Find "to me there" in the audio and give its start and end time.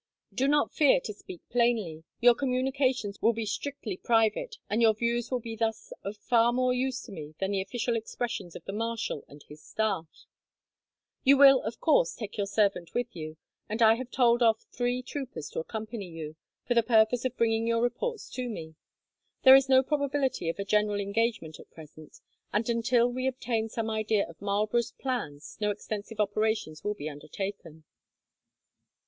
18.31-19.53